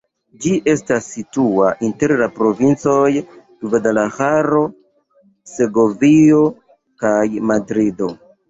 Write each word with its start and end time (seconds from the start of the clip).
Ĝi 0.43 0.51
estas 0.71 1.09
situa 1.17 1.67
inter 1.87 2.13
la 2.21 2.29
provincoj 2.39 3.11
Gvadalaĥaro, 3.67 4.65
Segovio 5.55 6.43
kaj 7.05 7.17
Madrido. 7.53 8.15